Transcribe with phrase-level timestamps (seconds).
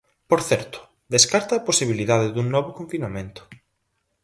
[0.29, 0.79] Por certo,
[1.15, 3.41] descarta a posibilidade dun novo confinamento.